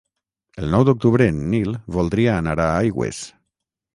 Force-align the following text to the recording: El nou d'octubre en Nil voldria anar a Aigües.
El 0.61 0.71
nou 0.75 0.85
d'octubre 0.87 1.27
en 1.33 1.43
Nil 1.51 1.77
voldria 1.97 2.33
anar 2.37 2.57
a 2.65 2.73
Aigües. 2.81 3.23